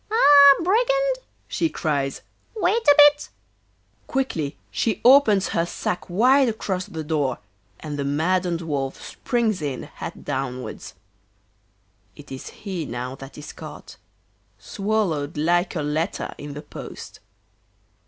'Ah, 0.09 0.63
brigand!' 0.63 1.19
she 1.47 1.69
cries, 1.69 2.21
'wait 2.55 2.81
a 2.87 2.95
bit!' 2.97 3.29
Quickly 4.07 4.57
she 4.71 4.99
opens 5.05 5.49
her 5.49 5.63
sack 5.63 6.09
wide 6.09 6.49
across 6.49 6.87
the 6.87 7.03
door, 7.03 7.37
and 7.81 7.99
the 7.99 8.03
maddened 8.03 8.61
Wolf 8.61 8.99
springs 9.05 9.61
in 9.61 9.83
head 9.83 10.25
downwards. 10.25 10.95
It 12.15 12.31
is 12.31 12.47
he 12.49 12.83
now 12.87 13.13
that 13.17 13.37
is 13.37 13.53
caught, 13.53 13.97
swallowed 14.57 15.37
like 15.37 15.75
a 15.75 15.83
letter 15.83 16.33
in 16.39 16.55
the 16.55 16.63
post. 16.63 17.19